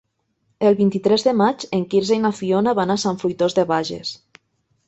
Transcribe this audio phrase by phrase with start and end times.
[0.69, 4.19] El vint-i-tres de maig en Quirze i na Fiona van a Sant Fruitós de Bages.